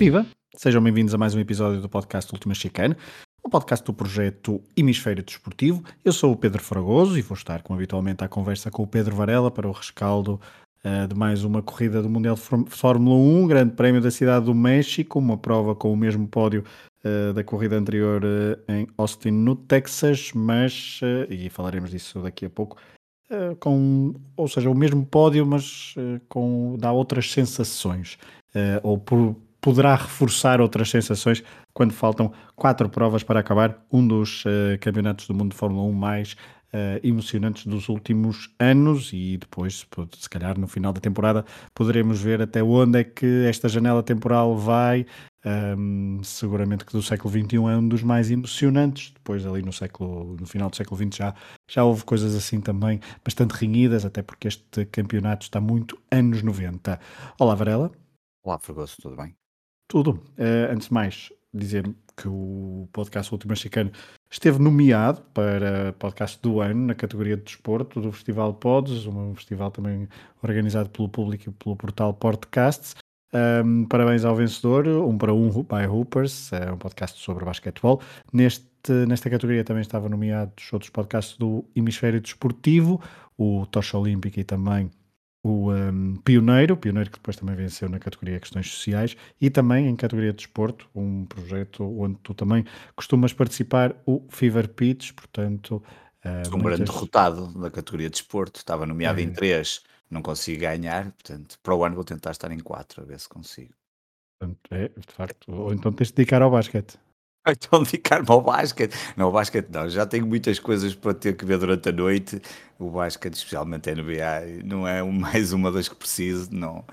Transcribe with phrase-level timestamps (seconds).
[0.00, 0.24] Viva!
[0.56, 2.96] Sejam bem-vindos a mais um episódio do podcast Última Chicane,
[3.44, 5.84] o um podcast do projeto Hemisfério Desportivo.
[6.02, 9.14] Eu sou o Pedro Fragoso e vou estar, como habitualmente, à conversa com o Pedro
[9.14, 10.40] Varela para o rescaldo
[10.82, 12.40] uh, de mais uma corrida do Mundial de
[12.70, 16.64] Fórmula 1, Grande Prémio da Cidade do México, uma prova com o mesmo pódio
[17.04, 22.50] uh, da corrida anterior uh, em Austin, no Texas, mas, e falaremos disso daqui a
[22.50, 22.78] pouco,
[23.60, 25.94] com, ou seja, o mesmo pódio, mas
[26.26, 28.18] com dá outras sensações,
[28.82, 31.42] ou por, poderá reforçar outras sensações
[31.72, 34.44] quando faltam quatro provas para acabar um dos
[34.80, 36.36] campeonatos do mundo de Fórmula 1 mais
[36.72, 39.86] uh, emocionantes dos últimos anos e depois,
[40.18, 44.56] se calhar no final da temporada, poderemos ver até onde é que esta janela temporal
[44.56, 45.06] vai.
[45.42, 49.10] Um, seguramente que do século XXI é um dos mais emocionantes.
[49.12, 51.34] Depois, ali no século, no final do século XX, já,
[51.68, 57.00] já houve coisas assim também bastante renhidas, até porque este campeonato está muito anos 90.
[57.38, 57.90] Olá, Varela.
[58.42, 59.39] Olá, Fragoso, tudo bem?
[59.90, 60.10] Tudo.
[60.38, 61.84] Uh, antes de mais, dizer
[62.16, 63.90] que o podcast Última Chicano
[64.30, 69.72] esteve nomeado para podcast do ano na categoria de desporto do Festival Pods, um festival
[69.72, 70.08] também
[70.44, 72.94] organizado pelo público e pelo portal Podcasts.
[73.34, 78.00] Um, parabéns ao vencedor, um para um by Hoopers, é um podcast sobre basquetebol.
[78.32, 83.00] Neste, nesta categoria também estavam nomeados outros podcasts do Hemisfério Desportivo,
[83.36, 84.88] o Tocha Olímpica e também
[85.42, 89.96] o um, Pioneiro, Pioneiro que depois também venceu na categoria Questões Sociais e também em
[89.96, 92.64] categoria de Desporto, um projeto onde tu também
[92.94, 95.82] costumas participar, o Fever Pitch, portanto...
[96.22, 96.62] Uh, um muitas...
[96.62, 99.22] grande derrotado na categoria de Desporto, estava nomeado é.
[99.22, 103.06] em três, não consigo ganhar, portanto, para o ano vou tentar estar em quatro, a
[103.06, 103.72] ver se consigo.
[104.38, 106.98] Portanto, é, de facto, ou então tens de dedicar ao basquete.
[107.48, 108.94] Então dedicar-me ao basquete.
[109.16, 109.88] Não, o basquete não.
[109.88, 112.40] Já tenho muitas coisas para ter que ver durante a noite.
[112.78, 116.84] O basquete, especialmente a NBA, não é mais uma das que preciso, não.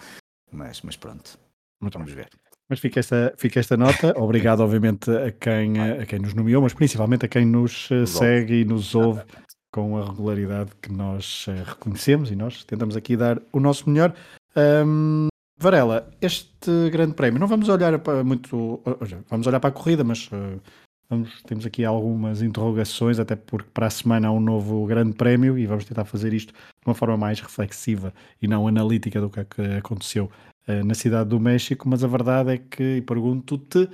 [0.52, 1.38] Mas, mas pronto.
[1.82, 2.30] Muito Vamos ver.
[2.70, 4.14] Mas fica esta, fica esta nota.
[4.20, 8.62] Obrigado, obviamente, a quem, a quem nos nomeou, mas principalmente a quem nos eh, segue
[8.62, 9.24] e nos ouve
[9.72, 14.14] com a regularidade que nós eh, reconhecemos e nós tentamos aqui dar o nosso melhor.
[14.56, 15.28] Um,
[15.60, 18.80] Varela, este grande prémio, não vamos olhar para muito,
[19.28, 20.62] vamos olhar para a corrida, mas uh,
[21.10, 25.58] vamos, temos aqui algumas interrogações, até porque para a semana há um novo grande prémio
[25.58, 29.40] e vamos tentar fazer isto de uma forma mais reflexiva e não analítica do que,
[29.40, 30.30] é que aconteceu
[30.68, 33.90] uh, na cidade do México, mas a verdade é que, pergunto-te,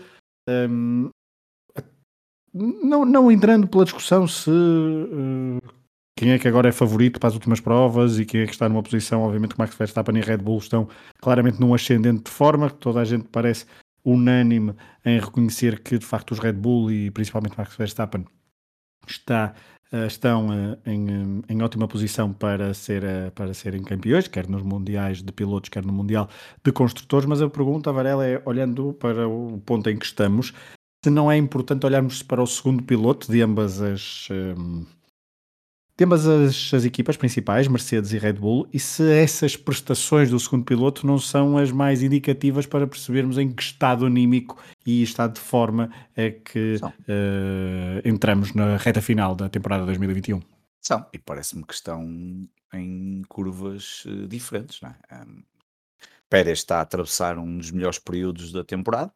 [0.49, 1.09] um,
[2.53, 5.61] não, não entrando pela discussão se uh,
[6.23, 8.69] quem é que agora é favorito para as últimas provas e quem é que está
[8.69, 10.87] numa posição, obviamente, que Max Verstappen e Red Bull estão
[11.19, 13.65] claramente num ascendente de forma, toda a gente parece
[14.05, 14.73] unânime
[15.03, 18.25] em reconhecer que, de facto, os Red Bull e principalmente Max Verstappen
[19.05, 19.53] está,
[19.91, 23.03] eh, estão eh, em, eh, em, ótima posição para, ser,
[23.35, 26.29] para serem campeões, quer nos mundiais de pilotos, quer no mundial
[26.63, 30.53] de construtores, mas a pergunta, Varela, é, olhando para o ponto em que estamos,
[31.03, 34.29] se não é importante olharmos para o segundo piloto de ambas as...
[36.03, 40.65] Temos as, as, equipas principais, Mercedes e Red Bull, e se essas prestações do segundo
[40.65, 45.39] piloto não são as mais indicativas para percebermos em que estado anímico e estado de
[45.39, 50.41] forma é que uh, entramos na reta final da temporada 2021?
[50.81, 52.03] São, e parece-me que estão
[52.73, 54.81] em curvas uh, diferentes.
[54.81, 55.23] Não é?
[55.23, 55.41] um,
[56.29, 59.13] Pérez está a atravessar um dos melhores períodos da temporada,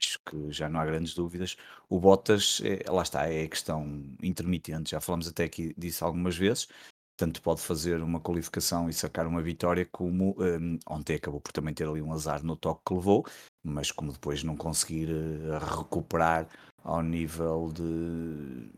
[0.00, 1.56] acho que já não há grandes dúvidas.
[1.88, 3.84] O Bottas, é, lá está, é questão
[4.22, 6.68] intermitente, já falamos até aqui disso algumas vezes.
[7.16, 11.74] Tanto pode fazer uma qualificação e sacar uma vitória, como um, ontem acabou por também
[11.74, 13.26] ter ali um azar no toque que levou,
[13.62, 16.48] mas como depois não conseguir uh, recuperar
[16.82, 18.70] ao nível de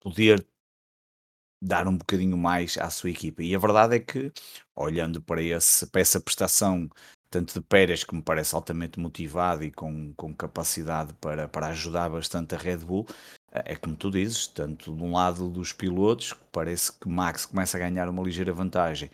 [0.00, 0.46] poder
[1.60, 3.42] dar um bocadinho mais à sua equipa.
[3.42, 4.32] E a verdade é que,
[4.76, 6.88] olhando para, esse, para essa prestação
[7.32, 12.10] tanto de Pérez, que me parece altamente motivado e com, com capacidade para, para ajudar
[12.10, 13.06] bastante a Red Bull,
[13.50, 17.80] é como tu dizes, tanto de um lado dos pilotos, parece que Max começa a
[17.80, 19.10] ganhar uma ligeira vantagem,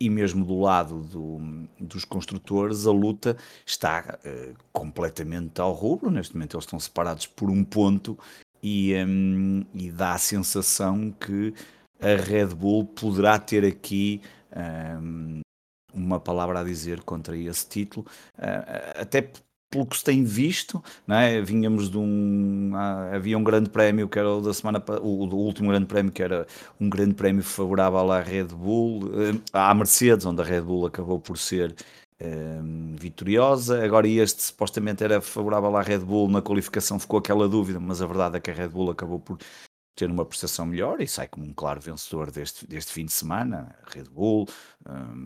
[0.00, 1.38] e mesmo do lado do,
[1.80, 6.10] dos construtores, a luta está uh, completamente ao rubro.
[6.10, 8.18] Neste momento, eles estão separados por um ponto,
[8.62, 11.54] e, um, e dá a sensação que
[12.00, 14.20] a Red Bull poderá ter aqui
[15.00, 15.40] um,
[15.96, 18.06] uma palavra a dizer contra esse título,
[18.38, 19.30] uh, até
[19.68, 21.40] pelo que se tem visto, é?
[21.40, 22.72] Vínhamos de um.
[22.72, 24.82] Uh, havia um grande prémio que era o da semana.
[25.00, 26.46] O, o, último grande prémio que era
[26.80, 31.18] um grande prémio favorável à Red Bull, uh, à Mercedes, onde a Red Bull acabou
[31.20, 31.74] por ser
[32.98, 33.84] vitoriosa.
[33.84, 38.06] Agora, este supostamente era favorável à Red Bull, na qualificação ficou aquela dúvida, mas a
[38.06, 39.36] verdade é que a Red Bull acabou por
[39.96, 43.74] ter uma prestação melhor e sai como um claro vencedor deste, deste fim de semana.
[43.88, 44.46] Red Bull.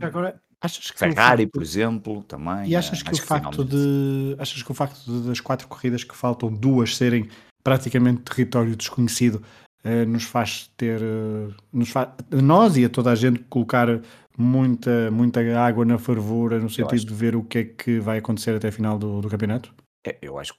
[0.00, 1.52] Agora, Achas que Ferrari, facto...
[1.52, 2.68] por exemplo, também.
[2.68, 6.14] E achas que o facto de achas que o facto de, das quatro corridas que
[6.14, 7.28] faltam duas serem
[7.64, 9.42] praticamente território desconhecido
[9.84, 14.00] uh, nos faz ter uh, nos faz, nós e a toda a gente colocar
[14.36, 17.06] muita muita água na fervura no sentido acho...
[17.06, 19.74] de ver o que é que vai acontecer até a final do, do campeonato?
[20.06, 20.58] É, eu acho que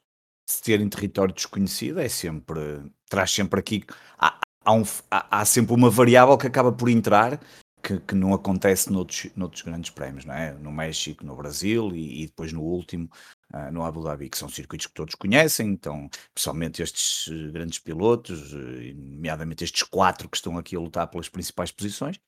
[0.49, 3.83] se terem território desconhecido é sempre traz sempre aqui
[4.17, 7.39] há, há, um, há, há sempre uma variável que acaba por entrar
[7.81, 10.53] que, que, não acontece noutros, noutros grandes prémios, não é?
[10.53, 13.09] No México, no Brasil e, e depois no último,
[13.53, 17.79] uh, no Abu Dhabi, que são circuitos que todos conhecem, então, pessoalmente estes uh, grandes
[17.79, 22.19] pilotos, uh, nomeadamente estes quatro que estão aqui a lutar pelas principais posições,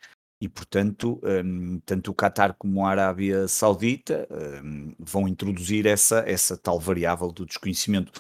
[0.42, 4.28] e portanto, um, tanto o Qatar como a Arábia Saudita
[4.62, 8.12] um, vão introduzir essa, essa tal variável do desconhecimento,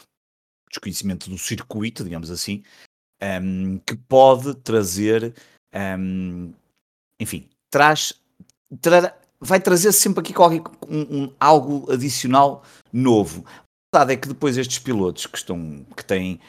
[0.70, 2.64] desconhecimento do circuito, digamos assim,
[3.22, 5.34] um, que pode trazer
[7.20, 8.14] enfim, traz,
[8.82, 13.46] tra, vai trazer sempre aqui qualquer, um, um, algo adicional novo.
[13.48, 16.40] A verdade é que depois estes pilotos que estão, que têm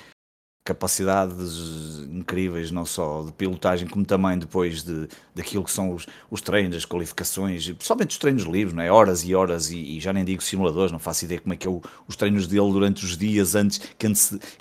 [0.64, 6.40] capacidades incríveis, não só de pilotagem, como também depois de, daquilo que são os, os
[6.40, 8.90] treinos, as qualificações, principalmente os treinos livres, não é?
[8.90, 11.66] horas e horas, e, e já nem digo simuladores, não faço ideia como é que
[11.66, 14.08] é o, os treinos dele durante os dias antes que,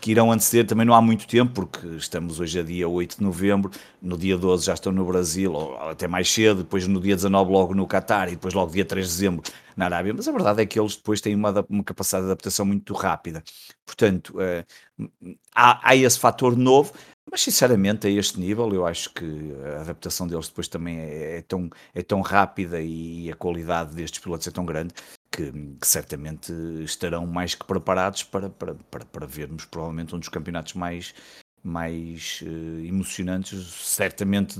[0.01, 3.23] que irão anteceder, também não há muito tempo, porque estamos hoje a dia 8 de
[3.23, 3.71] novembro,
[4.01, 7.49] no dia 12 já estão no Brasil, ou até mais cedo, depois no dia 19
[7.49, 9.44] logo no Qatar, e depois logo dia 3 de dezembro
[9.75, 12.65] na Arábia, mas a verdade é que eles depois têm uma, uma capacidade de adaptação
[12.65, 13.43] muito rápida.
[13.85, 15.07] Portanto, uh,
[15.53, 16.93] há, há esse fator novo,
[17.29, 21.41] mas sinceramente a este nível eu acho que a adaptação deles depois também é, é
[21.41, 24.93] tão, é tão rápida e a qualidade destes pilotos é tão grande
[25.31, 26.53] que, que, certamente
[26.83, 31.15] estarão mais que preparados para, para, para, para vermos provavelmente um dos campeonatos mais,
[31.63, 34.59] mais uh, emocionantes, certamente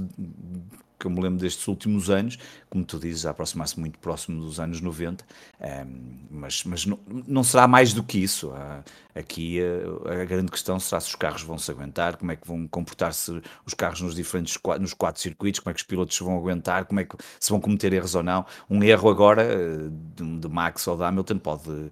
[1.04, 2.38] que eu me lembro destes últimos anos,
[2.70, 5.88] como tu dizes, aproximar-se muito próximo dos anos 90, um, ehm,
[6.32, 6.98] mas, mas não,
[7.28, 8.50] não, será mais do que isso.
[8.52, 8.84] Uh,
[9.14, 12.48] aqui uh, a grande questão será se os carros vão se aguentar, como é que
[12.48, 16.38] vão comportar-se os carros nos diferentes nos quatro circuitos, como é que os pilotos vão
[16.38, 18.46] aguentar, como é que se vão cometer erros ou não.
[18.70, 21.90] Um erro agora uh, de, Max ou de Hamilton pode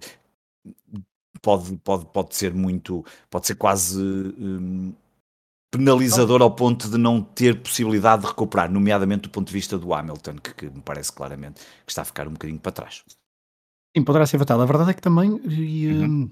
[1.42, 4.94] pode, pode, pode ser muito, pode ser quase um,
[5.72, 9.92] penalizador ao ponto de não ter possibilidade de recuperar, nomeadamente do ponto de vista do
[9.92, 13.02] Hamilton, que, que me parece claramente que está a ficar um bocadinho para trás.
[13.96, 14.60] Sim, poderá ser fatal.
[14.60, 16.30] A verdade é que também, e, uhum.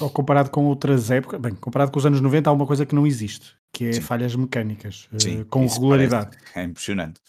[0.00, 2.94] um, comparado com outras épocas, bem, comparado com os anos 90, há uma coisa que
[2.94, 4.00] não existe, que é Sim.
[4.00, 6.36] falhas mecânicas, eh, Sim, uh, com regularidade.
[6.54, 7.20] É impressionante.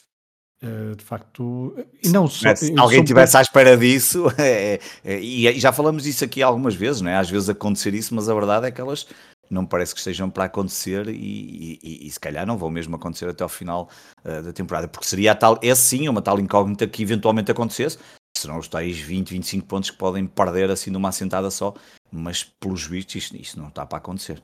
[0.62, 2.56] Uh, de facto, e não só.
[2.56, 7.01] Se alguém estivesse à espera disso, é, é, e já falamos disso aqui algumas vezes,
[7.01, 7.15] não é?
[7.15, 9.07] Às vezes acontecer isso, mas a verdade é que elas
[9.50, 13.28] não parece que estejam para acontecer e, e, e, se calhar não vão mesmo acontecer
[13.30, 13.90] até ao final
[14.26, 17.98] uh, da temporada, porque seria a tal, é sim uma tal incógnita que eventualmente acontecesse,
[18.38, 21.74] serão os tais 20, 25 pontos que podem perder assim numa assentada só,
[22.12, 24.42] mas pelos vistos isto, isto não está para acontecer.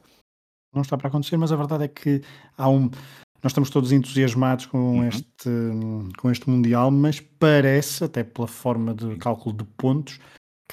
[0.74, 2.22] Não está para acontecer, mas a verdade é que
[2.58, 2.90] há um.
[3.44, 5.08] Nós estamos todos entusiasmados com, uhum.
[5.08, 5.50] este,
[6.18, 10.20] com este Mundial, mas parece, até pela forma de cálculo de pontos,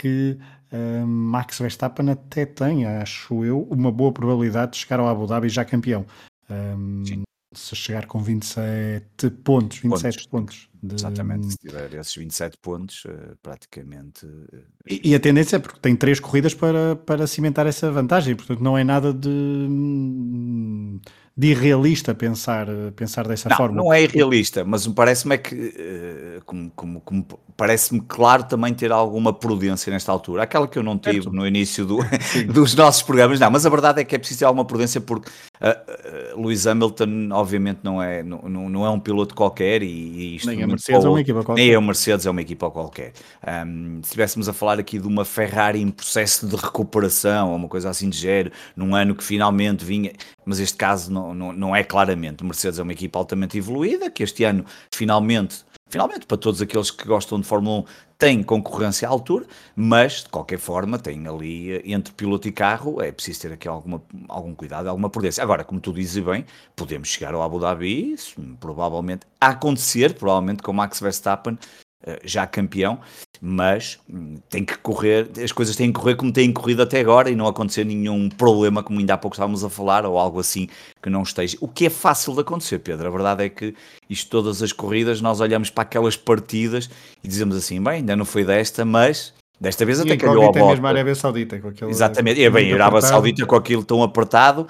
[0.01, 0.39] que
[0.73, 5.51] uh, Max Verstappen até tem, acho eu, uma boa probabilidade de chegar ao Abu Dhabi
[5.51, 6.07] já campeão.
[6.49, 7.03] Um,
[7.53, 10.29] se chegar com 27 pontos, 27 pontos.
[10.29, 10.95] pontos de...
[10.95, 14.25] Exatamente, se tiver esses 27 pontos, uh, praticamente.
[14.25, 18.35] Uh, e, e, a tendência é porque tem três corridas para, para cimentar essa vantagem,
[18.35, 19.29] portanto não é nada de
[21.41, 23.75] de irrealista pensar, pensar dessa não, forma.
[23.75, 28.93] Não é irrealista, mas parece-me é que, eh, como, como, como parece-me claro também ter
[28.93, 30.43] alguma prudência nesta altura.
[30.43, 31.33] Aquela que eu não tive certo.
[31.33, 31.97] no início do,
[32.53, 35.31] dos nossos programas, não, mas a verdade é que é preciso ter alguma prudência porque
[35.63, 40.47] uh, uh, Lewis Hamilton, obviamente, não é, não, não é um piloto qualquer e, e
[40.47, 41.63] nem a Mercedes é uma equipa qualquer.
[41.63, 43.13] Nem a Mercedes é uma equipa qualquer.
[43.47, 47.69] Um, se estivéssemos a falar aqui de uma Ferrari em processo de recuperação ou uma
[47.69, 50.13] coisa assim de género, num ano que finalmente vinha,
[50.45, 52.45] mas este caso não, não, não é claramente.
[52.45, 57.07] Mercedes é uma equipa altamente evoluída, que este ano finalmente, finalmente para todos aqueles que
[57.07, 57.85] gostam de Fórmula 1,
[58.21, 63.11] tem concorrência à altura, mas de qualquer forma tem ali entre piloto e carro, é
[63.11, 65.43] preciso ter aqui alguma, algum cuidado, alguma prudência.
[65.43, 66.45] Agora, como tu dizes bem,
[66.77, 68.15] podemos chegar ao Abu Dhabi,
[68.61, 71.90] provavelmente a acontecer, provavelmente com Max Verstappen eh,
[72.25, 72.99] já campeão,
[73.41, 77.31] mas hum, tem que correr, as coisas têm que correr como têm corrido até agora
[77.31, 80.69] e não acontecer nenhum problema, como ainda há pouco estávamos a falar, ou algo assim
[81.03, 81.57] que não esteja.
[81.61, 83.07] O que é fácil de acontecer, Pedro.
[83.07, 83.75] A verdade é que
[84.09, 86.91] isto, todas as corridas, nós olhamos para aquelas partidas
[87.23, 90.71] e dizemos assim: bem, ainda não foi desta, mas desta vez até calhou a bola.
[90.71, 91.91] mesmo a Arábia Saudita, com aquele.
[91.91, 94.67] Exatamente, e bem, a Arábia Saudita com aquilo tão apertado.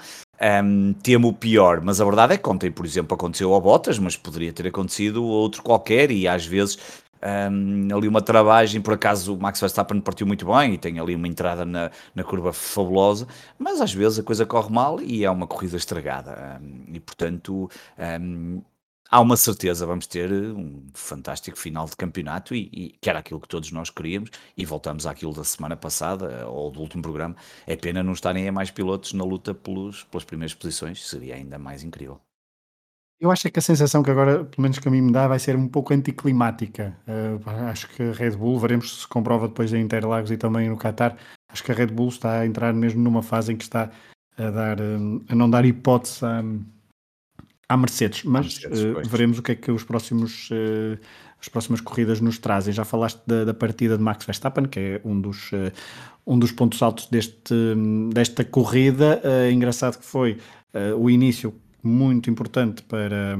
[0.63, 3.99] Um, temo o pior, mas a verdade é que ontem, por exemplo, aconteceu ao Bottas,
[3.99, 6.79] mas poderia ter acontecido outro qualquer, e às vezes
[7.23, 11.15] um, ali uma travagem, por acaso o Max Verstappen partiu muito bem e tem ali
[11.15, 15.29] uma entrada na, na curva fabulosa, mas às vezes a coisa corre mal e é
[15.29, 16.59] uma corrida estragada.
[16.61, 17.69] Um, e portanto,
[18.21, 18.61] um,
[19.09, 23.39] há uma certeza, vamos ter um fantástico final de campeonato e, e, que era aquilo
[23.39, 27.35] que todos nós queríamos e voltamos àquilo da semana passada ou do último programa.
[27.67, 31.83] É pena não estarem mais pilotos na luta pelos, pelas primeiras posições, seria ainda mais
[31.83, 32.19] incrível.
[33.21, 35.27] Eu acho é que a sensação que agora, pelo menos que a mim me dá,
[35.27, 36.97] vai ser um pouco anticlimática.
[37.07, 40.67] Uh, acho que a Red Bull, veremos se se comprova depois em Interlagos e também
[40.67, 41.15] no Qatar,
[41.47, 43.91] acho que a Red Bull está a entrar mesmo numa fase em que está
[44.35, 46.43] a, dar, um, a não dar hipótese à,
[47.69, 50.99] à Mercedes, mas Mercedes, uh, veremos o que é que os próximos, uh,
[51.39, 52.73] as próximas corridas nos trazem.
[52.73, 55.51] Já falaste da, da, partida de Max Verstappen, que é um dos,
[56.25, 57.53] um dos pontos altos deste,
[58.11, 59.21] desta corrida.
[59.51, 60.39] engraçado que foi
[60.97, 63.39] o início muito importante para,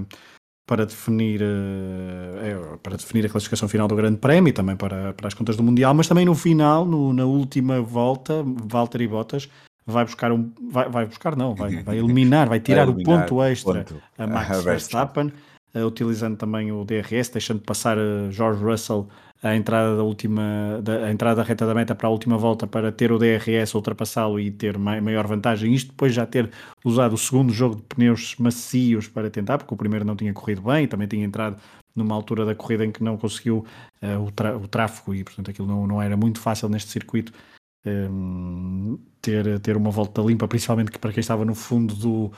[0.65, 5.13] para, definir, uh, é, para definir a classificação final do Grande Prémio e também para,
[5.13, 9.49] para as contas do Mundial, mas também no final, no, na última volta, Valtteri Bottas
[9.85, 13.21] vai buscar um vai, vai buscar não, vai, vai eliminar, vai tirar vai eliminar, o
[13.21, 14.01] ponto extra ponto.
[14.17, 15.33] a Max Verstappen,
[15.75, 19.07] uh, utilizando também o DRS, deixando passar uh, George Russell
[19.43, 22.67] a entrada da última da, a entrada da reta da meta para a última volta
[22.67, 25.73] para ter o DRS, ultrapassá-lo e ter maior vantagem.
[25.73, 26.51] Isto depois já ter
[26.85, 30.61] usado o segundo jogo de pneus macios para tentar, porque o primeiro não tinha corrido
[30.61, 31.57] bem e também tinha entrado
[31.95, 33.65] numa altura da corrida em que não conseguiu
[34.01, 37.33] uh, o, o, tráfego e portanto aquilo não, não era muito fácil neste circuito
[37.85, 42.31] um, ehm, ter, ter uma volta limpa, principalmente para quem estava no fundo do,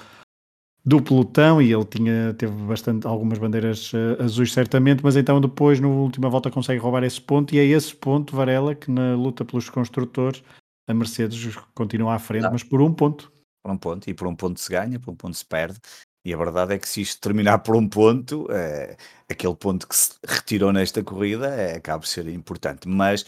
[0.85, 5.79] do pelotão e ele tinha, teve bastante, algumas bandeiras uh, azuis certamente, mas então depois
[5.79, 9.45] na última volta consegue roubar esse ponto e é esse ponto, Varela, que na luta
[9.45, 10.43] pelos construtores
[10.87, 12.51] a Mercedes continua à frente, Não.
[12.51, 13.31] mas por um ponto.
[13.63, 15.79] Por um ponto, e por um ponto se ganha, por um ponto se perde,
[16.25, 18.97] e a verdade é que se isto terminar por um ponto, é,
[19.33, 22.87] aquele ponto que se retirou nesta corrida é, acaba por ser importante.
[22.87, 23.25] Mas,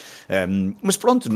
[0.50, 1.30] um, mas pronto,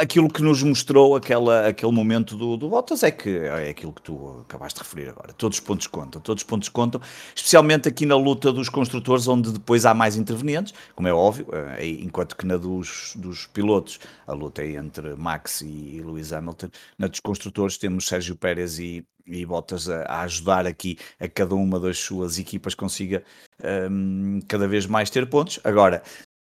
[0.00, 4.02] aquilo que nos mostrou aquela, aquele momento do, do Bottas é que é aquilo que
[4.02, 5.32] tu acabaste de referir agora.
[5.32, 7.00] Todos os pontos contam, todos os pontos contam,
[7.34, 11.86] especialmente aqui na luta dos construtores, onde depois há mais intervenientes, como é óbvio, é,
[11.86, 16.68] enquanto que na dos, dos pilotos a luta é entre Max e Lewis Hamilton,
[16.98, 21.54] na dos construtores temos Sérgio Pérez e, e Bottas a, a, ajudar aqui a cada
[21.54, 23.22] uma das suas equipas consiga
[23.90, 24.15] um,
[24.48, 25.60] cada vez mais ter pontos.
[25.64, 26.02] Agora,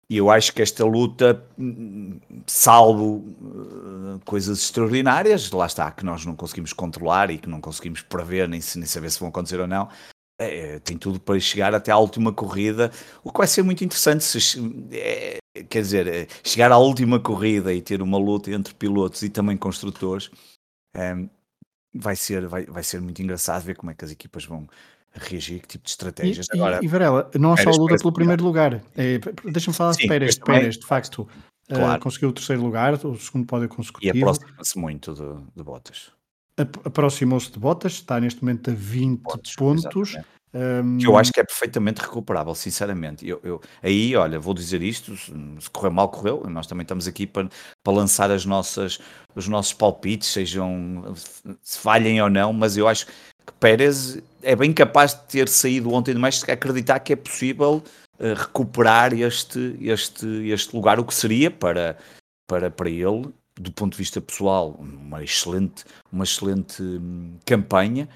[0.10, 1.44] eu acho que esta luta,
[2.46, 8.02] salvo uh, coisas extraordinárias, lá está, que nós não conseguimos controlar e que não conseguimos
[8.02, 9.90] prever, nem, nem saber se vão acontecer ou não,
[10.40, 12.92] é, tem tudo para chegar até à última corrida,
[13.24, 14.24] o que vai ser muito interessante.
[14.24, 14.60] Se,
[14.92, 15.40] é,
[15.70, 19.58] quer dizer, é, chegar à última corrida e ter uma luta entre pilotos e também
[19.58, 20.30] construtores.
[21.96, 24.68] Vai ser, vai, vai ser muito engraçado ver como é que as equipas vão
[25.14, 26.48] reagir, que tipo de estratégias.
[26.54, 29.94] E, Agora, e, e Varela, não só a luta pelo primeiro lugar, é, deixa-me falar
[29.94, 31.28] Sim, de Pérez, Pérez, de facto,
[31.70, 32.00] eh, claro.
[32.00, 34.18] uh, conseguiu o terceiro lugar, o segundo pódio consecutivo.
[34.18, 36.12] E aproxima-se muito de, de Bottas.
[36.58, 39.56] Aproximou-se de Bottas, está neste momento a 20 pontos.
[39.56, 40.16] pontos
[40.56, 41.00] um...
[41.00, 43.28] Que eu acho que é perfeitamente recuperável, sinceramente.
[43.28, 46.44] Eu, eu, aí, olha, vou dizer isto: se correr mal, correu.
[46.48, 47.50] Nós também estamos aqui para,
[47.84, 49.00] para lançar as nossas,
[49.34, 51.16] os nossos palpites, sejam
[51.60, 53.08] se falhem ou não, mas eu acho
[53.46, 57.84] que Pérez é bem capaz de ter saído ontem de México acreditar que é possível
[58.20, 61.98] uh, recuperar este, este, este lugar, o que seria para,
[62.48, 68.10] para, para ele, do ponto de vista pessoal, uma excelente, uma excelente hum, campanha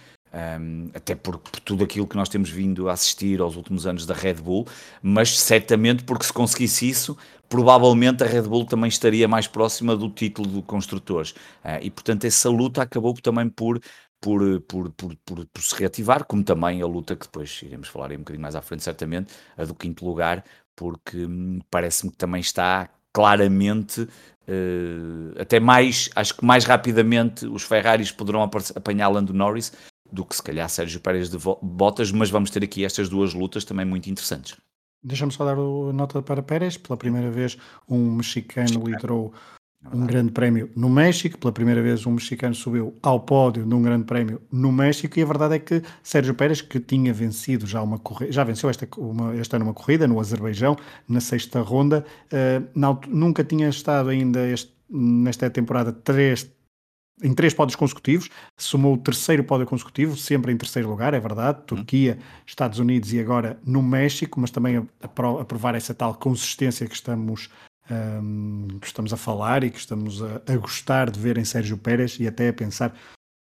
[0.59, 4.05] um, até por, por, tudo aquilo que nós temos vindo a assistir aos últimos anos
[4.05, 4.67] da Red Bull,
[5.01, 7.17] mas certamente porque se conseguisse isso,
[7.47, 11.31] provavelmente a Red Bull também estaria mais próxima do título de construtores.
[11.63, 13.79] Uh, e portanto essa luta acabou também por,
[14.19, 18.17] por, por, por, por, se reativar, como também a luta que depois iremos falar um
[18.17, 20.43] bocadinho mais à frente, certamente, a do quinto lugar,
[20.75, 27.63] porque hum, parece-me que também está claramente uh, até mais, acho que mais rapidamente os
[27.63, 29.71] Ferraris poderão apanhar Lando Norris
[30.11, 33.65] do que se calhar Sérgio Pérez de Botas, mas vamos ter aqui estas duas lutas
[33.65, 34.55] também muito interessantes.
[35.03, 36.77] Deixa-me só dar a nota para Pérez.
[36.77, 37.57] Pela primeira vez,
[37.87, 39.33] um mexicano, liderou
[39.93, 41.37] um grande prémio no México.
[41.37, 45.17] Pela primeira vez, um mexicano subiu ao pódio num grande prémio no México.
[45.17, 48.69] E a verdade é que Sérgio Pérez, que tinha vencido já uma corrida, já venceu
[48.69, 50.75] esta, uma, este ano uma corrida no Azerbaijão,
[51.07, 56.49] na sexta ronda, uh, não, nunca tinha estado ainda este, nesta temporada três
[57.23, 61.63] em três pódios consecutivos, somou o terceiro pódio consecutivo, sempre em terceiro lugar, é verdade,
[61.65, 66.13] Turquia, Estados Unidos e agora no México, mas também a, a, a provar essa tal
[66.13, 67.49] consistência que estamos,
[67.89, 71.77] um, que estamos a falar e que estamos a, a, gostar de ver em Sérgio
[71.77, 72.93] Pérez e até a pensar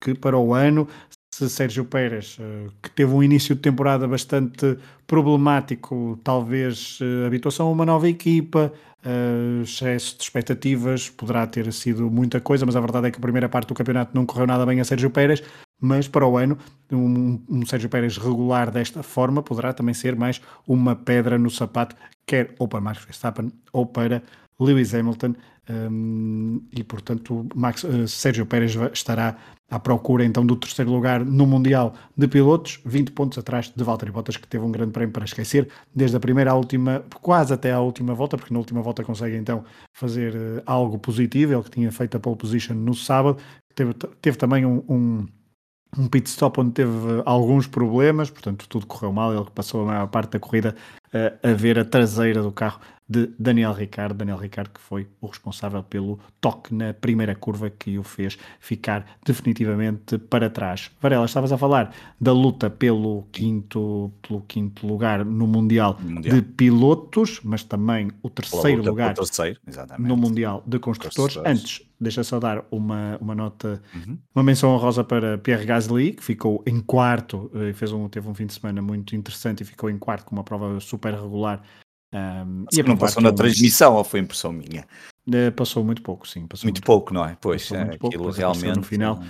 [0.02, 0.88] que para o ano
[1.34, 7.66] se Sérgio Pérez, uh, que teve um início de temporada bastante problemático, talvez uh, habituação
[7.66, 8.72] a uma nova equipa,
[9.04, 13.20] uh, excesso de expectativas, poderá ter sido muita coisa, mas a verdade é que a
[13.20, 15.42] primeira parte do campeonato não correu nada bem a Sérgio Pérez,
[15.84, 16.56] mas para o ano
[16.90, 21.94] um, um Sérgio Pérez regular desta forma poderá também ser mais uma pedra no sapato,
[22.26, 24.22] quer ou para Max Verstappen ou para
[24.58, 25.34] Lewis Hamilton,
[25.68, 29.36] um, e portanto Max, uh, Sérgio Pérez estará
[29.70, 34.10] à procura então do terceiro lugar no Mundial de Pilotos, 20 pontos atrás de Valtteri
[34.10, 37.72] Bottas, que teve um grande prémio para esquecer, desde a primeira à última, quase até
[37.72, 41.70] à última volta, porque na última volta consegue então fazer uh, algo positivo, ele que
[41.70, 43.38] tinha feito a pole position no sábado,
[43.74, 45.26] teve, teve também um, um
[45.96, 50.06] um pit stop onde teve alguns problemas, portanto tudo correu mal, ele passou a maior
[50.08, 50.74] parte da corrida
[51.42, 55.82] a ver a traseira do carro de Daniel Ricciardo, Daniel Ricciardo que foi o responsável
[55.82, 60.90] pelo toque na primeira curva que o fez ficar definitivamente para trás.
[61.00, 66.34] Varela, estavas a falar da luta pelo quinto, pelo quinto lugar no Mundial, mundial.
[66.34, 69.60] de Pilotos, mas também o terceiro lugar terceiro,
[69.98, 71.36] no Mundial de Construtores.
[71.44, 74.18] Antes, deixa só dar uma, uma nota, uhum.
[74.34, 78.34] uma menção honrosa para Pierre Gasly, que ficou em quarto e fez um, teve um
[78.34, 81.62] fim de semana muito interessante e ficou em quarto com uma prova super regular
[82.14, 84.86] um, e não passou na transmissão ou foi impressão minha?
[85.26, 86.40] Uh, passou muito pouco, sim.
[86.40, 87.36] muito, muito pouco, não é?
[87.40, 88.76] Pois, é, aquilo pouco, realmente.
[88.76, 89.20] No final,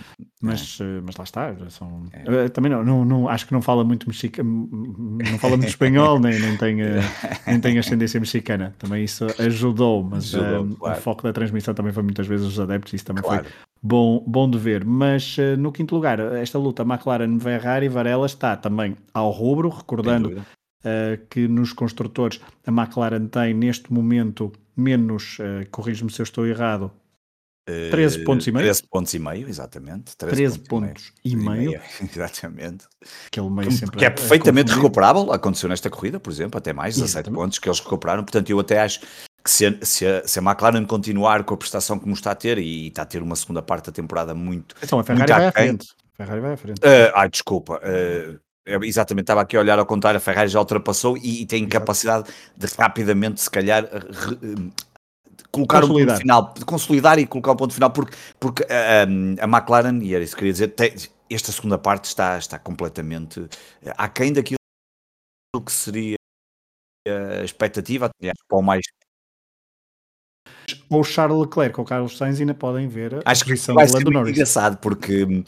[0.42, 1.00] mas, é.
[1.02, 1.54] mas lá está.
[1.70, 2.46] São, é.
[2.46, 6.18] uh, também não, não, não, acho que não fala muito mexicano, não fala muito espanhol,
[6.18, 6.86] nem, nem, tem, uh,
[7.46, 8.74] nem tem ascendência mexicana.
[8.76, 10.98] Também isso ajudou, mas ajudou, claro.
[10.98, 13.44] o foco da transmissão também foi muitas vezes os adeptos, isso também claro.
[13.44, 14.84] foi bom, bom de ver.
[14.84, 20.44] Mas no quinto lugar, esta luta McLaren-Ferrari, Varela está também ao rubro, recordando
[21.30, 26.90] que nos construtores a McLaren tem neste momento menos, uh, corrijo-me se eu estou errado,
[27.66, 28.64] 13 uh, pontos e meio.
[28.64, 30.16] 13 pontos e meio, exatamente.
[30.16, 31.62] 13, 13 pontos, e meio.
[31.62, 31.80] E meio.
[32.14, 32.84] exatamente.
[33.26, 36.94] Aquele meio que, sempre que é perfeitamente recuperável, aconteceu nesta corrida, por exemplo, até mais
[36.94, 37.40] 17 exatamente.
[37.40, 38.22] pontos que eles recuperaram.
[38.22, 41.56] Portanto, eu até acho que se a, se, a, se a, McLaren continuar com a
[41.56, 44.74] prestação como está a ter, e está a ter uma segunda parte da temporada muito.
[44.82, 45.88] Então a Ferrari vai à frente.
[46.14, 46.78] Ferrari vai à frente.
[46.80, 47.80] Uh, ai, desculpa.
[47.82, 51.64] Uh, Exatamente, estava aqui a olhar ao contrário, a Ferrari já ultrapassou e, e tem
[51.64, 51.72] Exato.
[51.72, 54.72] capacidade de rapidamente, se calhar, re,
[55.50, 59.02] colocar um ponto final, de consolidar e colocar um ponto final, porque, porque a,
[59.44, 60.94] a McLaren, e era isso que queria dizer, tem,
[61.30, 63.46] esta segunda parte está, está completamente
[63.82, 64.58] eh, aquém daquilo
[65.64, 66.16] que seria
[67.06, 68.10] a expectativa,
[68.48, 68.82] para o mais
[70.88, 74.78] ou Charles Leclerc ou Carlos Sainz ainda podem ver a Acho que vai ser engraçado
[74.78, 75.44] porque hum,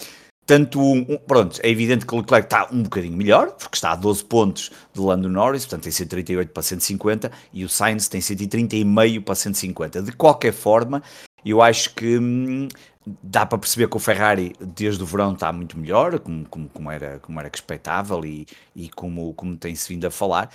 [0.46, 3.96] tanto um, pronto, é evidente que o Leclerc está um bocadinho melhor, porque está a
[3.96, 9.24] 12 pontos de Lando Norris, portanto tem 138 para 150, e o Sainz tem 130,5
[9.24, 10.02] para 150.
[10.02, 11.02] De qualquer forma,
[11.44, 12.68] eu acho que hum,
[13.22, 16.90] dá para perceber que o Ferrari desde o verão está muito melhor, como, como, como
[16.90, 20.50] era, como era expectável e, e como, como tem-se vindo a falar.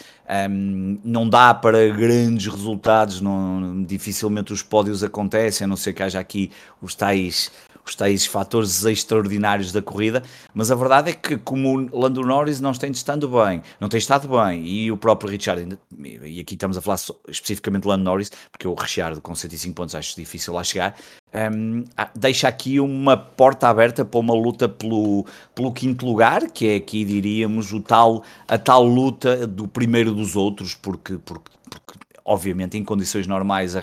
[0.50, 6.04] Um, não dá para grandes resultados, não, dificilmente os pódios acontecem, a não ser que
[6.04, 6.52] haja aqui
[6.82, 7.52] os tais
[7.86, 12.60] os tais fatores extraordinários da corrida, mas a verdade é que como o Lando Norris
[12.60, 16.78] não tem estado bem, não tem estado bem, e o próprio Richard, e aqui estamos
[16.78, 20.64] a falar especificamente de Lando Norris, porque o Richard com 105 pontos acho difícil lá
[20.64, 20.96] chegar,
[21.34, 26.68] um, ah, deixa aqui uma porta aberta para uma luta pelo, pelo quinto lugar, que
[26.68, 32.11] é aqui diríamos o tal, a tal luta do primeiro dos outros, porque, porque, porque
[32.26, 33.82] obviamente, em condições normais, a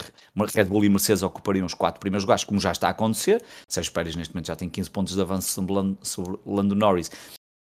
[0.54, 3.42] Red Bull e Mercedes ocupariam os quatro primeiros lugares, como já está a acontecer.
[3.68, 7.10] Sérgio Pérez, neste momento, já tem 15 pontos de avanço sobre Lando Norris.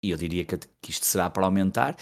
[0.03, 1.95] E eu diria que, que isto será para aumentar.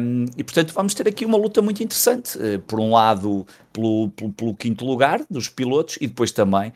[0.00, 2.38] Um, e, portanto, vamos ter aqui uma luta muito interessante.
[2.38, 6.72] Uh, por um lado, pelo, pelo, pelo, quinto lugar dos pilotos e depois também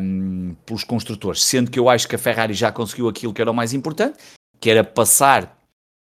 [0.00, 1.44] um, pelos construtores.
[1.44, 4.18] Sendo que eu acho que a Ferrari já conseguiu aquilo que era o mais importante,
[4.60, 5.56] que era passar,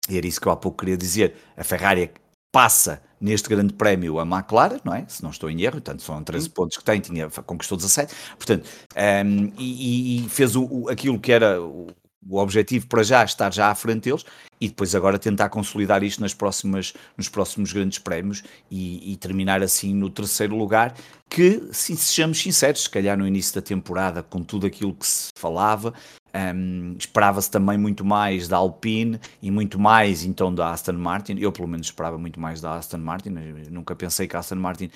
[0.09, 2.11] e era isso que eu há pouco queria dizer, a Ferrari
[2.53, 5.07] passa neste grande prémio a McLaren, não é?
[5.09, 8.69] Se não estou em erro, portanto são 13 pontos que tem, tinha, conquistou 17, portanto,
[8.95, 11.87] um, ehm, e, e, fez o, o, aquilo que era o,
[12.29, 14.25] o objetivo para já estar já à frente deles
[14.61, 19.63] e depois agora tentar consolidar isto nas próximas, nos próximos grandes prémios e, e terminar
[19.63, 20.95] assim no terceiro lugar,
[21.29, 25.31] que, se sejamos sinceros, se calhar no início da temporada, com tudo aquilo que se
[25.37, 25.93] falava,
[26.35, 31.37] um, esperava-se também muito mais da Alpine e muito mais então da Aston Martin.
[31.39, 33.31] Eu, pelo menos, esperava muito mais da Aston Martin.
[33.71, 34.91] nunca pensei que a Aston Martin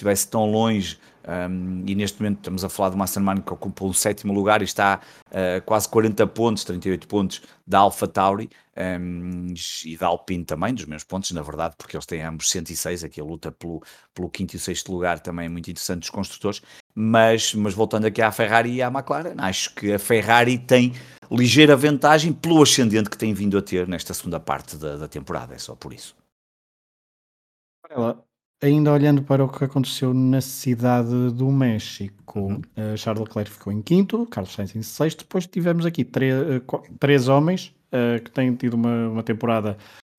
[0.00, 3.06] estivesse tão longe um, e neste momento estamos a falar de uma
[3.40, 8.08] que ocupa o sétimo lugar e está uh, quase 40 pontos, 38 pontos da Alpha
[8.08, 9.52] Tauri um,
[9.84, 13.20] e da Alpine também, dos meus pontos, na verdade, porque eles têm ambos 106, aqui
[13.20, 13.82] a luta pelo,
[14.14, 16.62] pelo quinto e sexto lugar também é muito interessante dos construtores.
[16.94, 20.94] mas, mas voltando aqui à Ferrari e à McLaren, acho que a Ferrari tem
[21.30, 25.54] ligeira vantagem pelo ascendente que tem vindo a ter nesta segunda parte da, da temporada,
[25.54, 26.16] é só por isso.
[27.88, 28.24] Ela,
[28.62, 32.62] ainda olhando para o que aconteceu na cidade do México, uhum.
[32.76, 36.82] uh, Charles Leclerc ficou em quinto, Carlos Sainz em sexto, depois tivemos aqui três, uh,
[36.98, 39.76] três homens uh, que têm tido uma, uma temporada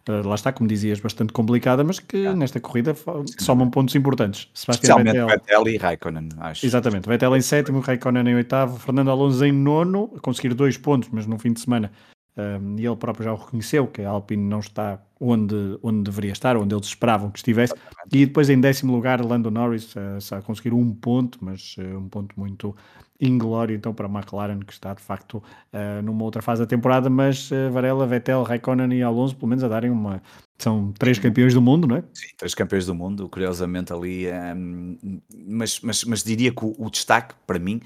[0.10, 2.34] Uh, lá está, como dizias, bastante complicada, mas que ah.
[2.34, 2.96] nesta corrida
[3.40, 4.50] somam pontos importantes.
[4.54, 6.66] Sebastião Especialmente Vettel, Vettel e Raikkonen, acho.
[6.66, 11.10] Exatamente, Vettel em sétimo, Raikkonen em oitavo, Fernando Alonso em nono, a conseguir dois pontos,
[11.12, 11.92] mas no fim de semana,
[12.38, 16.32] um, e ele próprio já o reconheceu, que a Alpine não está onde, onde deveria
[16.32, 17.74] estar, onde eles esperavam que estivesse,
[18.12, 22.08] e depois em décimo lugar, Lando Norris, uh, a conseguir um ponto, mas uh, um
[22.10, 22.76] ponto muito
[23.20, 27.08] inglório então para a McLaren, que está de facto uh, numa outra fase da temporada,
[27.08, 30.24] mas Varela, Vettel, Raikkonen e Alonso, pelo menos a darem uma.
[30.58, 32.04] São três campeões do mundo, não é?
[32.14, 34.28] Sim, três campeões do mundo, curiosamente ali.
[34.56, 37.82] Um, mas, mas, mas diria que o, o destaque, para mim,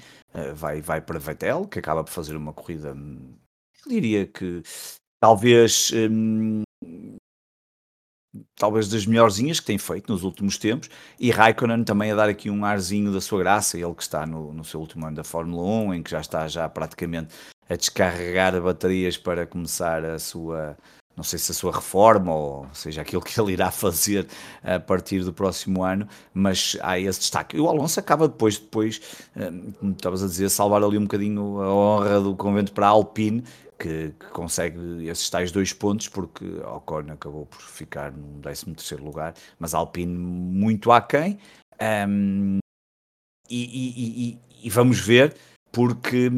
[0.54, 2.94] vai, vai para Vettel, que acaba por fazer uma corrida.
[3.86, 4.62] Hum, diria que
[5.20, 6.62] talvez um,
[8.58, 12.50] talvez das melhorzinhas que tem feito nos últimos tempos, e Raikkonen também a dar aqui
[12.50, 15.62] um arzinho da sua graça, ele que está no, no seu último ano da Fórmula
[15.62, 17.34] 1, em que já está já praticamente
[17.68, 20.76] a descarregar baterias para começar a sua,
[21.16, 24.26] não sei se a sua reforma ou seja aquilo que ele irá fazer
[24.62, 27.56] a partir do próximo ano, mas há esse destaque.
[27.56, 29.00] E o Alonso acaba depois, depois,
[29.34, 32.90] eh, como estavas a dizer, salvar ali um bocadinho a honra do convento para a
[32.90, 33.42] Alpine,
[33.78, 39.34] que, que, consegue esses tais dois pontos, porque Ocon acabou por ficar no 13 lugar,
[39.58, 41.38] mas Alpine muito aquém.
[42.08, 42.58] Um,
[43.48, 45.36] e, e, e, e, vamos ver,
[45.70, 46.30] porque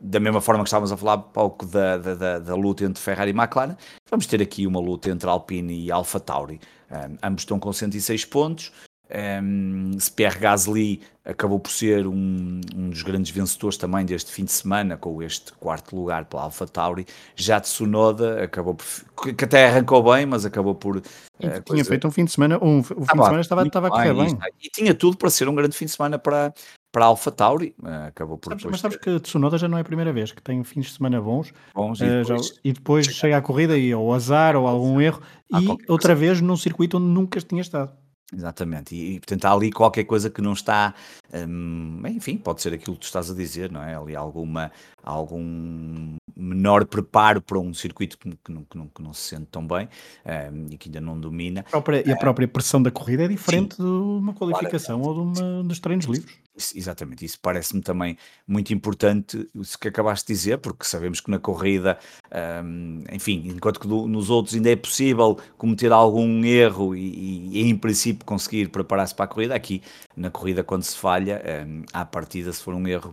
[0.00, 3.30] da mesma forma que estávamos a falar pouco da, da, da, da, luta entre Ferrari
[3.30, 3.76] e McLaren,
[4.10, 6.60] vamos ter aqui uma luta entre Alpine e Alfa Tauri.
[6.90, 8.72] Um, ambos estão com 106 pontos.
[9.10, 14.52] Um, Pierre Gasly acabou por ser um, um, dos grandes vencedores também deste fim de
[14.52, 17.06] semana, com este quarto lugar pela Alpha Tauri.
[17.36, 20.96] Já de Sonoda acabou por, que até arrancou bem, mas acabou por.
[20.96, 21.02] Uh,
[21.38, 21.84] tinha coisa...
[21.84, 24.14] feito um fim de semana, um, o fim ah, de semana estava, estava a correr
[24.14, 24.38] bem.
[24.62, 26.54] E tinha tudo para ser um grande fim de semana para,
[26.90, 27.74] para a Alpha Tauri.
[27.82, 28.50] Uh, acabou por.
[28.50, 30.92] Sabes, mas sabes que Tsunoda já não é a primeira vez que tem fins de
[30.92, 34.56] semana bons, bons e, uh, depois, já, e depois chega à corrida e ou azar
[34.56, 35.20] ou algum erro,
[35.52, 37.92] e outra vez num circuito onde nunca tinha estado.
[38.34, 40.94] Exatamente, e, e portanto há ali qualquer coisa que não está,
[41.32, 43.94] hum, enfim, pode ser aquilo que tu estás a dizer, não é?
[43.94, 49.12] Ali alguma, algum menor preparo para um circuito que, que, não, que, não, que não,
[49.12, 49.88] se sente tão bem
[50.26, 51.60] hum, e que ainda não domina.
[51.60, 53.82] A própria, e a hum, própria pressão da corrida é diferente Sim.
[53.82, 56.43] de uma qualificação ou de uma, dos treinos livres.
[56.72, 61.40] Exatamente, isso parece-me também muito importante, isso que acabaste de dizer, porque sabemos que na
[61.40, 61.98] corrida,
[62.64, 67.62] um, enfim, enquanto que do, nos outros ainda é possível cometer algum erro e, e
[67.68, 69.82] em princípio conseguir preparar-se para a corrida, aqui
[70.16, 73.12] na corrida quando se falha, um, à partida se for um erro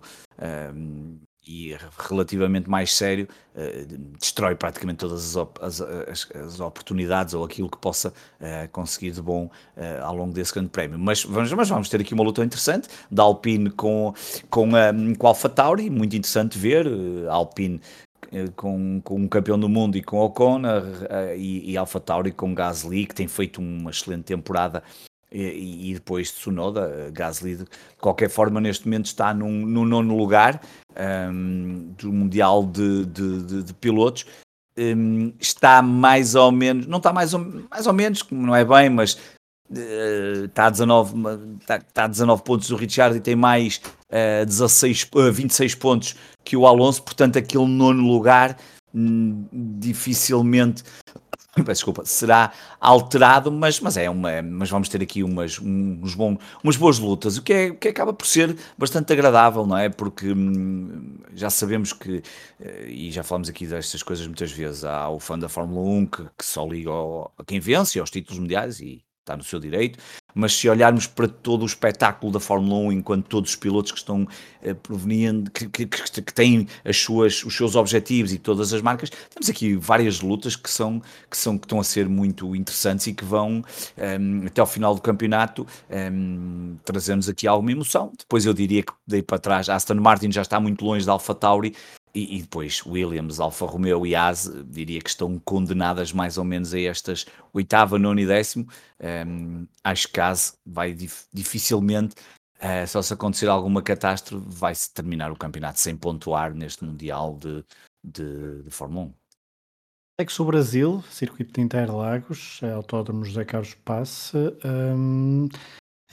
[0.75, 7.69] um, e relativamente mais sério, uh, destrói praticamente todas as, as, as, oportunidades ou aquilo
[7.69, 10.99] que possa uh, conseguir de bom uh, ao longo desse grande prémio.
[10.99, 14.13] Mas vamos, mas vamos ter aqui uma luta interessante da Alpine com,
[14.49, 16.87] com, um, com a Alpha Tauri, muito interessante ver.
[17.27, 17.81] a Alpine
[18.55, 20.61] com, com um campeão do mundo e com Ocon
[21.35, 24.81] e, e Alpha Tauri com Gasly, que tem feito uma excelente temporada
[25.31, 27.65] e, e depois de Tsunoda, Gasly de
[27.99, 30.61] qualquer forma neste momento está num, no nono lugar
[31.31, 34.25] um, do Mundial de, de, de, de Pilotos,
[34.77, 37.39] um, está mais ou menos, não está mais ou,
[37.69, 39.13] mais ou menos, não é bem, mas
[39.69, 41.13] uh, está, a 19,
[41.59, 46.15] está, está a 19 pontos do Richard e tem mais uh, 16, uh, 26 pontos
[46.43, 48.57] que o Alonso, portanto aquele nono lugar
[48.93, 50.83] hum, dificilmente
[51.65, 56.77] desculpa, será alterado, mas, mas é uma, mas vamos ter aqui umas, uns bom, umas
[56.77, 59.89] boas lutas, o que, é, que acaba por ser bastante agradável, não é?
[59.89, 62.23] Porque hum, já sabemos que,
[62.59, 66.05] eh, e já falamos aqui destas coisas muitas vezes, há o fã da Fórmula 1
[66.05, 69.59] que, que só liga ao, a quem vence, aos títulos mundiais, e está no seu
[69.59, 69.99] direito,
[70.33, 73.99] mas se olharmos para todo o espetáculo da Fórmula 1, enquanto todos os pilotos que
[73.99, 74.27] estão
[74.63, 74.75] eh,
[75.53, 79.49] que, que, que, que, têm as suas, os seus objetivos e todas as marcas, temos
[79.49, 83.23] aqui várias lutas que são que, são, que estão a ser muito interessantes e que
[83.23, 83.63] vão um,
[83.97, 88.11] ehm, até ao final do campeonato um, ehm, trazer-nos aqui alguma emoção.
[88.17, 91.35] Depois eu diria que daí para trás Aston Martin já está muito longe da Alpha
[91.35, 91.75] Tauri
[92.13, 96.73] e, e, depois Williams, Alfa Romeo e Haas, diria que estão condenadas mais ou menos
[96.73, 98.67] a estas oitava, nono e décimo.
[99.27, 102.15] Um, acho que Haas vai dif dificilmente,
[102.57, 107.63] uh, só se acontecer alguma catástrofe, vai-se terminar o campeonato sem pontuar neste Mundial de,
[108.03, 109.13] de, de Fórmula 1.
[110.19, 114.37] Segue-se o Brasil, circuito de Interlagos, Autódromo José Carlos Passe.
[114.63, 115.49] Um,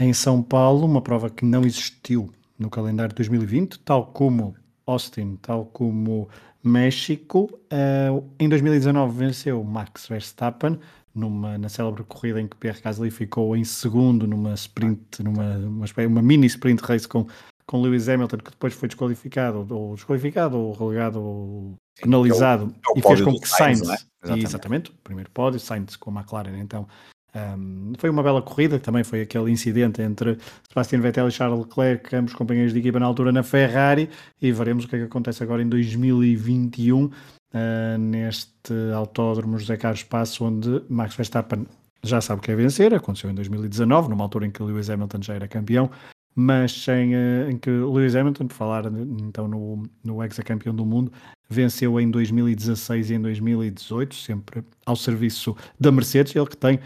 [0.00, 4.56] em São Paulo, uma prova que não existiu no calendário de 2020, tal como
[4.90, 6.28] Austin, tal como
[6.62, 7.44] México.
[7.72, 10.78] Uh, em 2019 venceu Max Verstappen
[11.14, 15.86] numa, na célebre corrida em que Pierre Gasly ficou em segundo numa sprint, numa uma,
[16.06, 17.26] uma mini sprint race com,
[17.66, 22.92] com Lewis Hamilton, que depois foi desqualificado, ou desqualificado, ou relegado, ou penalizado, é o,
[22.92, 23.94] é o e fez com que Sainz, Sainz é?
[24.22, 24.46] exatamente.
[24.46, 26.86] exatamente, primeiro pódio, Sainz com a McLaren, então
[27.56, 32.14] um, foi uma bela corrida, também foi aquele incidente entre Sebastian Vettel e Charles Leclerc,
[32.14, 34.08] ambos companheiros de equipa na altura na Ferrari,
[34.40, 37.10] e veremos o que é que acontece agora em 2021, uh,
[37.98, 41.66] neste autódromo José Carlos Passo, onde Max Verstappen
[42.02, 45.34] já sabe que é vencer, aconteceu em 2019, numa altura em que Lewis Hamilton já
[45.34, 45.90] era campeão,
[46.34, 51.12] mas em, uh, em que Lewis Hamilton, por falar então no, no ex-campeão do mundo,
[51.48, 56.78] venceu em 2016 e em 2018, sempre ao serviço da Mercedes, ele que tem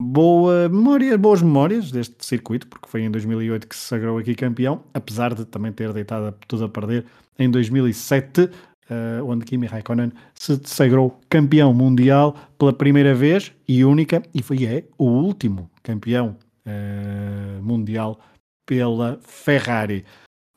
[0.00, 4.82] boa memória, boas memórias deste circuito, porque foi em 2008 que se sagrou aqui campeão,
[4.92, 7.06] apesar de também ter deitado tudo a perder
[7.38, 8.50] em 2007, uh,
[8.88, 14.64] eh, onde Kimi Raikkonen se sagrou campeão mundial pela primeira vez e única, e foi
[14.64, 18.18] é o último campeão uh, mundial
[18.64, 20.04] pela Ferrari.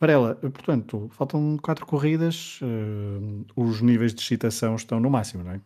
[0.01, 5.61] Varela, portanto, faltam quatro corridas, uh, os níveis de excitação estão no máximo, não é?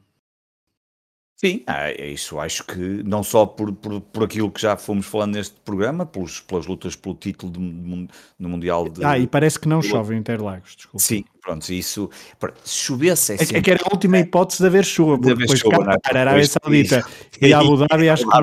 [1.43, 5.06] Sim, ah, é isso acho que não só por, por, por aquilo que já fomos
[5.06, 9.03] falando neste programa, pelos, pelas lutas pelo título do, no Mundial de.
[9.03, 10.99] Ah, e parece que não chove em Interlagos, desculpa.
[10.99, 12.10] Sim, pronto, isso.
[12.63, 15.60] Se chovesse é, é, é que era a última hipótese de haver chuva, porque depois
[15.60, 16.17] chuva, é?
[16.17, 17.06] Arábia Saudita
[17.41, 18.38] e Abu Dhabi acho que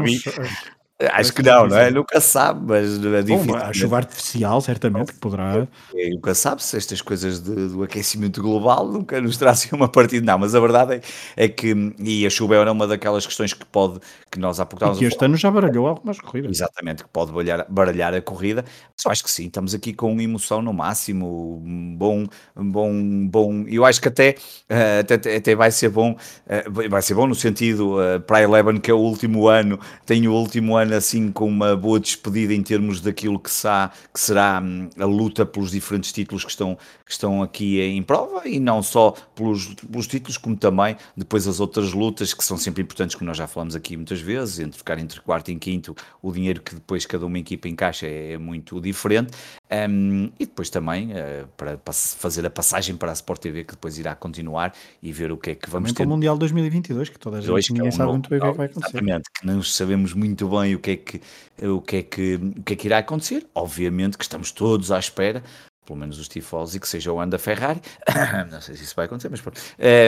[1.13, 1.91] Acho que não, não é?
[1.91, 3.53] Nunca sabe, mas é difícil.
[3.53, 5.67] Bom, a chuva artificial, certamente, que poderá.
[5.95, 10.27] É, nunca sabe se estas coisas de, do aquecimento global nunca nos trazem uma partida.
[10.27, 10.97] Não, mas a verdade
[11.37, 11.95] é, é, que.
[11.99, 13.99] E a chuva era uma daquelas questões que pode.
[14.31, 16.51] que nós há pouco E que este ano já baralhou algumas corridas.
[16.51, 18.63] Exatamente, que pode baralhar, baralhar a corrida.
[18.95, 21.63] Mas eu acho que sim, estamos aqui com emoção no máximo.
[21.97, 23.65] Bom, bom, bom.
[23.67, 24.35] Eu acho que até,
[24.69, 26.15] eh, até, até vai ser bom.
[26.47, 27.99] Eh, vai ser bom no sentido.
[27.99, 31.47] Uh, para a Eleven, que é o último ano, tem o último ano assim com
[31.47, 36.13] uma boa despedida em termos daquilo que, sa, que será hum, a luta pelos diferentes
[36.13, 40.57] títulos que estão, que estão aqui em prova e não só pelos, pelos títulos, como
[40.57, 44.21] também depois as outras lutas que são sempre importantes, como nós já falamos aqui muitas
[44.21, 48.07] vezes, entre ficar entre quarto e quinto, o dinheiro que depois cada uma equipa encaixa
[48.07, 49.33] é, é muito diferente.
[49.71, 53.75] Um, e depois também uh, para, para, fazer a passagem para a Sport TV que
[53.75, 56.03] depois irá continuar e ver o que é que vamos também ter.
[56.03, 58.43] Para o Mundial 2022, que toda a gente ninguém é um sabe muito bem o
[58.43, 58.97] que é que vai acontecer.
[58.97, 61.21] Exatamente, que não sabemos muito bem o que é que,
[61.67, 63.47] o que, é que, o que, é que irá acontecer.
[63.55, 65.43] Obviamente que estamos todos à espera
[65.87, 67.81] pelo menos os tifosi, que seja o Anda Ferrari.
[68.51, 69.61] não sei se isso vai acontecer, mas pronto.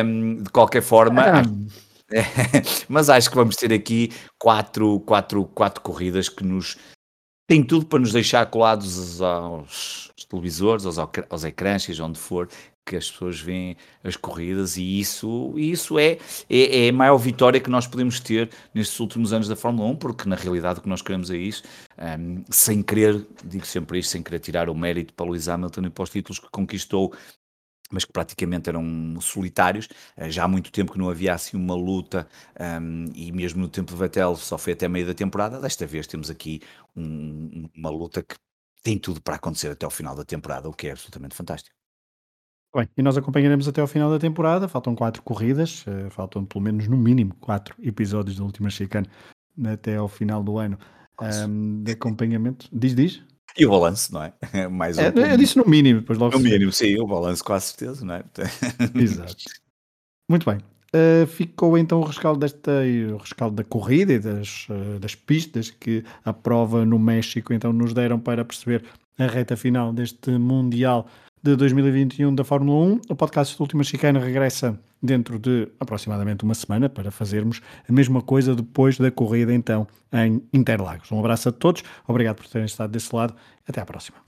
[0.05, 1.23] Um, de qualquer forma.
[1.23, 1.43] Ah.
[2.89, 6.77] mas acho que vamos ter aqui quatro, quatro, quatro corridas que nos
[7.49, 12.49] tem tudo para nos deixar colados aos televisores, aos, aos ecrãs, seja onde for,
[12.85, 16.19] que as pessoas veem as corridas e isso, isso é,
[16.49, 19.97] é, é, a maior vitória que nós podemos ter nestes últimos anos da Fórmula 1,
[19.97, 21.63] porque na realidade o que nós queremos é isso,
[21.99, 25.91] um, sem querer, digo sempre isto, sem querer tirar o mérito para Lewis Hamilton e
[25.91, 27.13] para os títulos que conquistou
[27.93, 29.89] mas que praticamente eram solitários.
[30.17, 32.27] Eh, já há muito tempo que não havia assim uma luta,
[32.81, 35.61] um, e mesmo no tempo de Vettel só foi até meio da temporada.
[35.61, 36.61] Desta vez temos aqui
[36.97, 38.35] um, uma luta que
[38.83, 41.82] tem tudo para acontecer até ao final da temporada, o que é absolutamente fantástico.
[42.75, 44.67] Bem, e nós acompanharemos até ao final da temporada.
[44.67, 49.07] Faltam quatro corridas, uh, faltam pelo menos no mínimo quatro episódios da última chicane
[49.67, 50.79] até ao final do ano
[51.21, 52.69] um, de acompanhamento.
[52.73, 53.23] Diz, diz?
[53.59, 54.33] E o balanço, não é?
[54.69, 56.37] Mais um, é, eu disse no mínimo, depois logo.
[56.37, 58.25] No mínimo, sim, o balanço com a certeza, não é?
[58.99, 59.45] Exato.
[60.29, 60.59] Muito bem.
[60.95, 62.71] Uh, ficou então o rescaldo, desta,
[63.13, 67.73] o rescaldo da corrida e das, uh, das pistas que a prova no México então
[67.73, 68.85] nos deram para perceber
[69.19, 71.07] a reta final deste Mundial
[71.43, 73.01] de 2021 da Fórmula 1.
[73.09, 78.23] O podcast da Última Chicana regressa dentro de aproximadamente uma semana para fazermos a mesma
[78.23, 81.11] coisa depois da corrida então em Interlagos.
[81.11, 83.35] Um abraço a todos, obrigado por terem estado desse lado,
[83.67, 84.19] até à próxima.